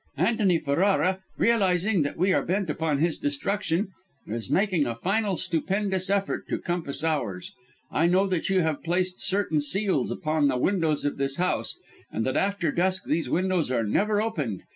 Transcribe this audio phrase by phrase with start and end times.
[0.17, 3.89] "Antony Ferrara, realising that we are bent upon his destruction,
[4.25, 7.51] is making a final, stupendous effort to compass ours.
[7.91, 11.77] I know that you have placed certain seals upon the windows of this house,
[12.11, 14.63] and that after dusk these windows are never opened.